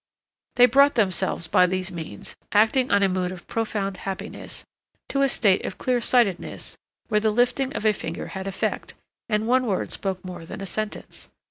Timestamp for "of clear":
5.63-6.01